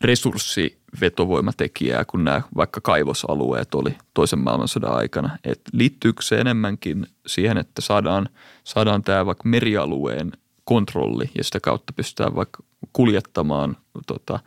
[0.01, 5.38] resurssivetovoimatekijää kuin nämä vaikka kaivosalueet oli toisen maailmansodan aikana.
[5.44, 8.29] Et liittyykö se enemmänkin siihen, että saadaan,
[8.64, 10.33] saadaan tämä vaikka merialueen
[10.64, 14.40] kontrolli ja sitä kautta pystytään vaikka kuljettamaan tota,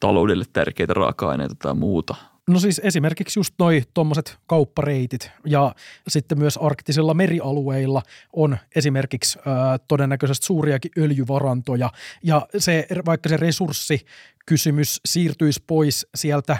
[0.00, 2.14] taloudelle tärkeitä raaka-aineita tai muuta
[2.48, 5.74] No siis esimerkiksi just noi tuommoiset kauppareitit ja
[6.08, 8.02] sitten myös arktisilla merialueilla
[8.32, 11.90] on esimerkiksi ää, todennäköisesti suuriakin öljyvarantoja.
[12.22, 16.56] Ja se, vaikka se resurssikysymys siirtyisi pois sieltä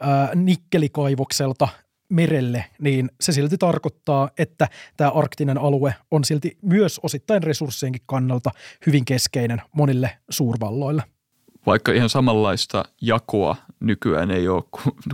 [0.00, 1.68] ää, nikkelikaivokselta
[2.08, 8.50] merelle, niin se silti tarkoittaa, että tämä arktinen alue on silti myös osittain resurssienkin kannalta
[8.86, 11.02] hyvin keskeinen monille suurvalloille
[11.68, 14.64] vaikka ihan samanlaista jakoa nykyään ei ole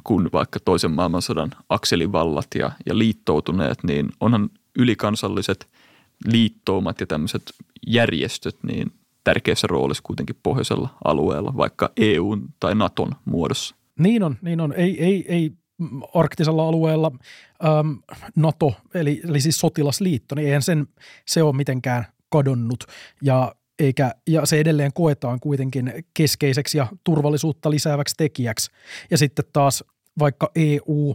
[0.04, 5.68] kuin, vaikka toisen maailmansodan akselivallat ja, ja liittoutuneet, niin onhan ylikansalliset
[6.26, 7.42] liittoumat ja tämmöiset
[7.86, 8.92] järjestöt niin
[9.24, 13.74] tärkeässä roolissa kuitenkin pohjoisella alueella, vaikka EUn tai Naton muodossa.
[13.98, 14.72] Niin on, niin on.
[14.72, 15.52] Ei, ei, ei
[16.14, 17.12] arktisella alueella
[17.64, 17.98] äm,
[18.36, 20.86] NATO, eli, eli siis sotilasliitto, niin eihän sen,
[21.26, 22.84] se ole mitenkään kadonnut.
[23.22, 28.70] Ja eikä, ja se edelleen koetaan kuitenkin keskeiseksi ja turvallisuutta lisääväksi tekijäksi.
[29.10, 29.84] Ja sitten taas
[30.18, 31.14] vaikka EU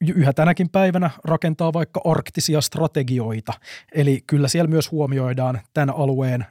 [0.00, 3.52] yhä tänäkin päivänä rakentaa vaikka arktisia strategioita.
[3.94, 6.46] Eli kyllä siellä myös huomioidaan tämän alueen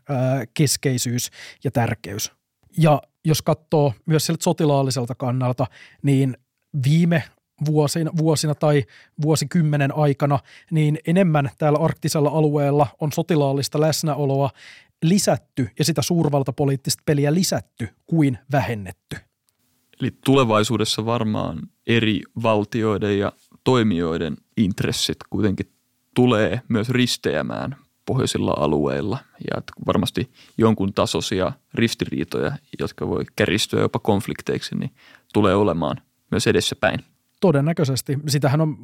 [0.53, 1.29] keskeisyys
[1.63, 2.31] ja tärkeys.
[2.77, 5.67] Ja jos katsoo myös sieltä sotilaalliselta kannalta,
[6.03, 6.37] niin
[6.85, 7.23] viime
[7.65, 8.83] vuosina, vuosina tai
[9.21, 10.39] vuosikymmenen aikana,
[10.71, 14.49] niin enemmän täällä arktisella alueella on sotilaallista läsnäoloa
[15.03, 19.17] lisätty ja sitä suurvaltapoliittista peliä lisätty kuin vähennetty.
[20.01, 23.31] Eli tulevaisuudessa varmaan eri valtioiden ja
[23.63, 25.71] toimijoiden intressit kuitenkin
[26.15, 29.17] tulee myös risteämään pohjoisilla alueilla
[29.51, 34.91] ja varmasti jonkun tasoisia ristiriitoja, jotka voi kärjistyä jopa konflikteiksi, niin
[35.33, 35.97] tulee olemaan
[36.31, 36.99] myös edessäpäin.
[37.45, 38.17] Todennäköisesti.
[38.27, 38.77] Sitähän on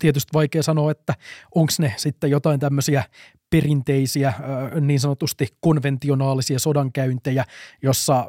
[0.00, 1.14] tietysti vaikea sanoa, että
[1.54, 3.04] onko ne sitten jotain tämmöisiä
[3.50, 4.32] perinteisiä
[4.80, 7.44] niin sanotusti konventionaalisia sodankäyntejä,
[7.82, 8.26] jossa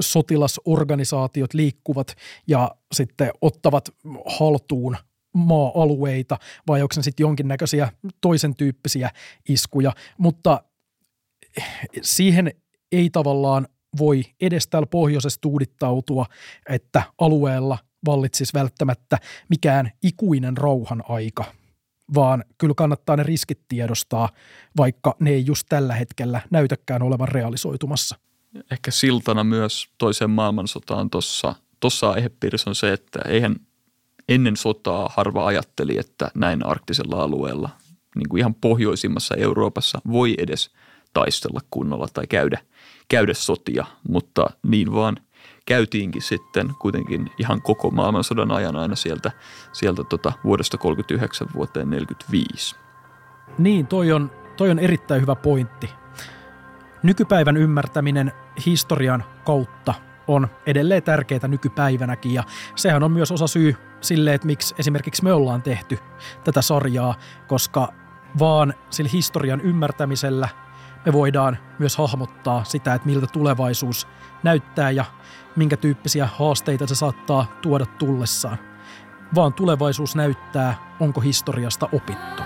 [0.00, 2.14] sotilasorganisaatiot liikkuvat
[2.46, 3.88] ja sitten ottavat
[4.26, 4.96] haltuun
[5.34, 9.10] maa-alueita vai onko ne sitten jonkinnäköisiä toisen tyyppisiä
[9.48, 10.62] iskuja, mutta
[12.02, 12.52] siihen
[12.92, 16.26] ei tavallaan voi edes täällä pohjoisessa tuudittautua,
[16.68, 21.44] että alueella vallitsisi välttämättä mikään ikuinen rauhan aika–
[22.14, 24.28] vaan kyllä kannattaa ne riskit tiedostaa,
[24.76, 28.16] vaikka ne ei just tällä hetkellä näytäkään olevan realisoitumassa.
[28.70, 33.56] Ehkä siltana myös toiseen maailmansotaan tuossa tossa aihepiirissä on se, että eihän
[34.28, 37.70] ennen sotaa harva ajatteli, että näin arktisella alueella,
[38.14, 40.70] niin kuin ihan pohjoisimmassa Euroopassa, voi edes
[41.14, 42.58] taistella kunnolla tai käydä,
[43.08, 45.16] käydä sotia, mutta niin vaan
[45.66, 49.32] käytiinkin sitten kuitenkin ihan koko maailmansodan ajan aina sieltä,
[49.72, 52.76] sieltä tota vuodesta 39 vuoteen 45.
[53.58, 55.90] Niin, toi on, toi on erittäin hyvä pointti.
[57.02, 58.32] Nykypäivän ymmärtäminen
[58.66, 59.94] historian kautta
[60.26, 62.44] on edelleen tärkeää nykypäivänäkin ja
[62.76, 65.98] sehän on myös osa syy sille, että miksi esimerkiksi me ollaan tehty
[66.44, 67.14] tätä sarjaa,
[67.48, 67.92] koska
[68.38, 70.48] vaan sillä historian ymmärtämisellä
[71.06, 74.08] me voidaan myös hahmottaa sitä, että miltä tulevaisuus
[74.42, 75.04] näyttää ja
[75.56, 78.58] minkä tyyppisiä haasteita se saattaa tuoda tullessaan.
[79.34, 82.42] Vaan tulevaisuus näyttää, onko historiasta opittu.